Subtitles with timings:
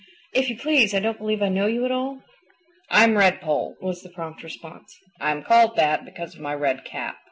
[0.33, 2.23] If you please, I don't believe I know you at all."
[2.89, 4.97] "I'm Redpoll," was the prompt response.
[5.19, 7.17] "I am called that because of my red cap.